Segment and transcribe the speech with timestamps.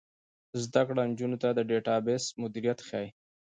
[0.63, 3.07] زده کړه نجونو ته د ډیټابیس مدیریت ښيي.